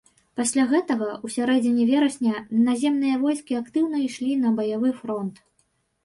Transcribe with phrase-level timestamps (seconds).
[0.39, 2.33] Пасля гэтага ў сярэдзіне верасня
[2.69, 5.35] наземныя войскі актыўна ішлі на баявы фронт.